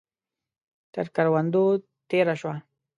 [0.93, 1.63] تر کروندو
[2.09, 2.55] تېره شوه.